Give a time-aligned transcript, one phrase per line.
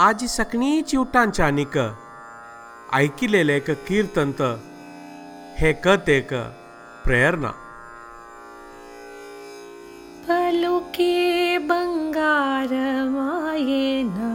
[0.00, 1.76] आज सकणीची उठांच्या आनीक
[2.92, 4.40] ऐकिलेले एक कीर्तंत।
[5.58, 6.32] हे कत एक
[7.04, 7.50] प्रेरणा
[10.28, 12.72] पलुके बंगार
[13.08, 14.30] मायेना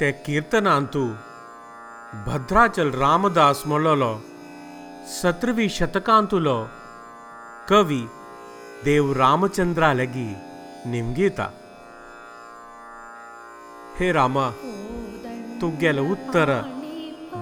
[0.00, 1.04] ते कीर्तनांतू
[2.26, 4.14] भद्राचल रामदास म्हणलोलो
[5.20, 6.56] सतरवी शतकांतुलो
[7.70, 8.00] कवी
[8.84, 10.26] देव रामचंद्रा लेगी
[10.86, 11.48] निमगीता।
[13.98, 14.46] हे रामा
[15.60, 16.50] तुगेल उत्तर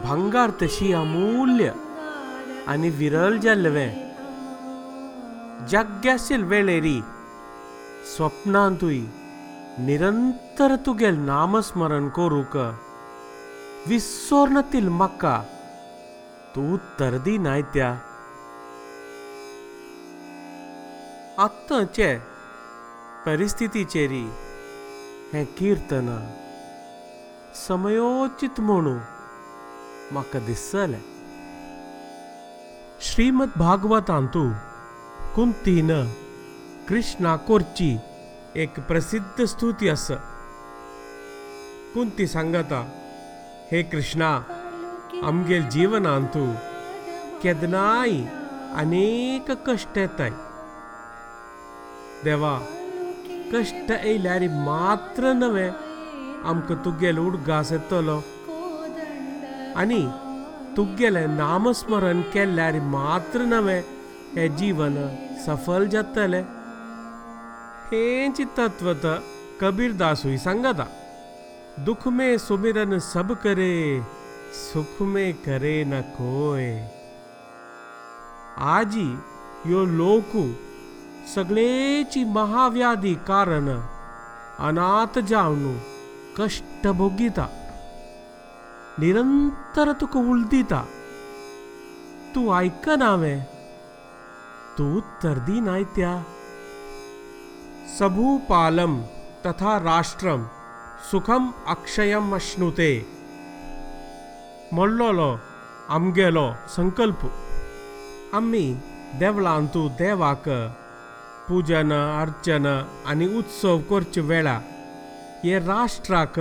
[0.04, 1.72] भंगार तशी अमूल्य
[2.72, 3.90] आणि विरल जाल्लवें
[5.70, 6.98] जग्यासील वेळेरी
[8.16, 9.00] स्वप्नांतूय
[9.86, 12.56] निरंतर तुगेल नामस्मरण करूक
[13.88, 15.36] विस्सोर्नतील मक्का
[16.56, 16.76] तू
[17.24, 17.90] दी नायत्या
[21.44, 22.14] आत्ताचे
[23.26, 24.24] परिस्थितीचेरी
[25.32, 26.08] हें कीर्तन
[27.54, 28.98] समयोचित म्हणू.
[30.12, 30.98] म्हाका दिसले
[33.00, 34.48] श्रीमद भागवतांतू
[35.34, 35.90] कुंतीन
[36.88, 37.96] कृष्णा कोरची
[38.56, 40.14] एक प्रसिद्ध स्तुती आसा
[41.94, 42.80] कुंती सांगता
[43.72, 44.30] हे कृष्णा
[45.22, 46.52] आमगेल जिवनांतू
[47.42, 48.10] केदनाय
[48.74, 50.30] अनेक कश्ट येताय.
[52.24, 52.58] देवा
[53.52, 55.91] कश्ट येयल्यार मात्र नव्हे
[56.50, 58.18] आमकां तुगेल उडगास येतलो
[59.80, 60.02] आनी
[60.76, 63.78] तुगेलें नामस्मरण केल्यार मात्र नवे
[64.36, 64.96] हे जीवन
[65.46, 66.42] सफल जातलें
[67.92, 69.18] हेंच तत्व त
[69.60, 70.86] कबीरदासूय सांगता
[71.86, 73.74] दुख में सुमिरन सब करे
[74.54, 76.66] सुख में करे न कोय
[78.72, 79.08] आजी
[79.70, 80.42] यो लोकू
[81.34, 83.68] सगळेची महाव्याधी कारण
[84.68, 85.78] अनाथ जावन
[86.38, 87.46] कष्ट भोगिता
[89.00, 90.80] निरंतर तुका उलदिता
[92.58, 93.42] आयकना हांवें
[94.76, 96.12] तूं उत्तर दी नायत्या
[97.96, 98.94] सबूपालम
[99.44, 100.46] तथा राष्ट्रम
[101.10, 102.92] सुखम अक्षयम अश्नुते
[104.72, 105.30] म्हणलोलो
[105.96, 107.26] आमगेलो संकल्प
[108.36, 108.66] आमी
[109.20, 110.48] देवळांतू देवाक
[111.48, 112.66] पूजन अर्चन
[113.10, 114.58] आनी उत्सव करचे वेळा
[115.44, 116.38] हे राष्ट्राक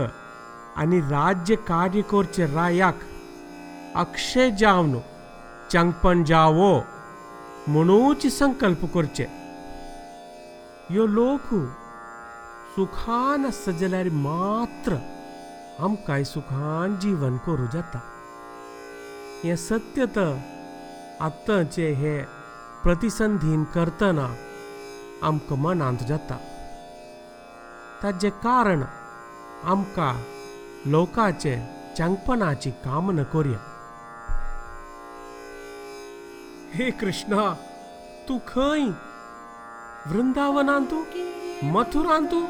[0.78, 3.00] आनी राज्य कार्य करचे रायाक
[4.02, 4.94] अक्षय जावन
[5.72, 6.74] चांगपण जावो
[7.68, 9.26] म्हणूच संकल्प करचे
[10.96, 11.54] यो लोक
[12.76, 14.98] सुखान आसता जाल्यार मात्र
[15.86, 18.00] आमकांय सुखान जीवन करूँ जाता
[19.44, 20.34] हें सत्य तर
[21.26, 22.18] आत्तांचे हे
[22.84, 24.30] प्रतिसंधीन करतना
[25.28, 26.38] आमकां मनांत जाता
[28.04, 28.84] ताजें कारण
[29.72, 30.14] आमकां
[30.92, 31.56] लोकाचे
[31.98, 33.60] चांगपणाची कामना करया।
[36.76, 37.44] हे कृष्णा,
[38.28, 38.88] तू खंय?
[40.10, 41.04] वृंदावनांतू
[41.64, 42.42] मथुरांतू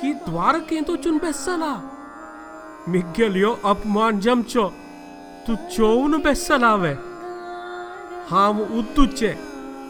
[0.00, 1.74] की द्वारकेंत वचून बेसला?
[2.88, 4.68] मिगेल्यो अपमान जमच्यो
[5.46, 6.94] तू चोवन बेसला हांवें
[8.30, 9.32] हांव उद्दूचे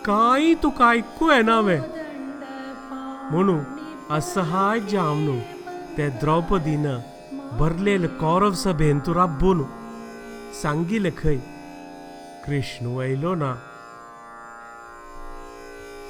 [0.04, 1.78] कांय तुका आयकूं येनावे
[3.30, 3.58] म्हणू
[4.17, 5.39] असहाय जावन
[5.97, 6.85] ते द्रौपदीन
[7.59, 9.63] भरलेले कौरव सभेन तू राबून
[10.61, 11.37] सांगिले खंय
[12.45, 13.53] कृष्ण येयलो ना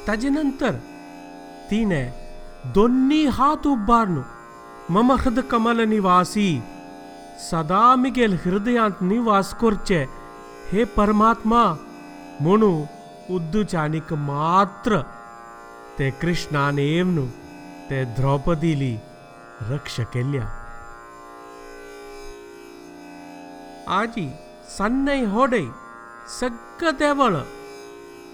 [0.08, 0.76] ताजे नंतर
[1.70, 2.04] तिने
[2.76, 4.22] दोन्ही हात उबारून
[4.94, 6.50] मम हृद कमल निवासी
[7.50, 10.04] सदा मिगेल हृदयांत निवास करचे
[10.72, 11.64] हे परमात्मा
[12.42, 12.72] म्हणू
[13.36, 15.00] उद्दुचानीक मात्र
[16.00, 17.18] ते कृष्णान येवन
[17.91, 18.97] ते द्रौपदीली
[19.71, 20.47] रक्ष केल्या.
[23.89, 24.29] आजी
[24.79, 25.63] सन्नय होडे
[26.41, 27.37] सगळं देवळ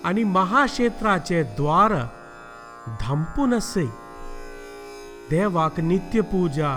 [0.05, 1.93] आणि महाक्षेत्राचे द्वार
[3.01, 3.85] धांपून असे
[5.31, 6.73] देवाक नित्यपूजा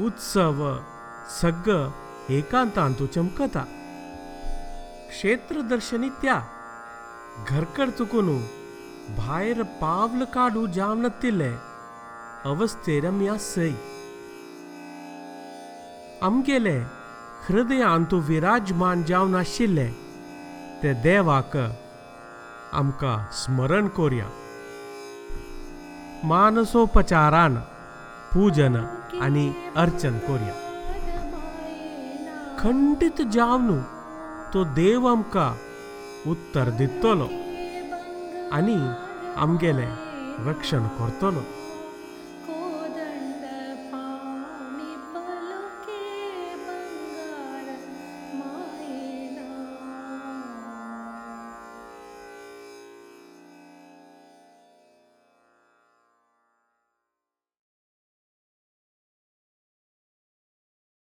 [0.00, 0.62] उत्सव
[1.40, 1.90] सगळं
[2.30, 3.64] एकांतांतू चमकता.
[5.08, 6.40] क्षेत्र दर्शनी त्या
[7.48, 8.36] घरकड चुकून
[9.16, 11.50] भायर पावल काडू जावनतिले
[12.50, 13.70] अवस्थेर आमगेले आसय
[16.22, 16.78] तूं
[17.48, 19.86] हृदयांतू विराजमान जावन आशिल्ले
[20.80, 21.54] ते देवाक
[22.80, 24.26] आमकां स्मरण कोरया
[26.30, 27.54] मानसोपचारान
[28.32, 28.76] पूजन
[29.26, 29.46] आनी
[29.84, 30.56] अर्चन कोरया
[32.60, 33.70] खंडित जावन
[34.52, 35.50] तो देव आमकां
[36.32, 37.28] उत्तर दितलो
[38.58, 38.78] आनी
[39.46, 39.90] आमगेलें
[40.48, 41.42] रक्षण करतलो